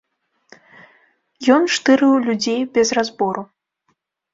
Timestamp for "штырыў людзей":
1.75-2.61